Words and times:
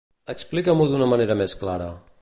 Explica-m'ho 0.33 0.87
d'una 0.93 1.09
manera 1.13 1.37
més 1.43 1.57
clara. 1.63 1.93